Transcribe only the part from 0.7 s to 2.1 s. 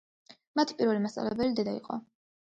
პირველი მასწავლებელი დედა იყო.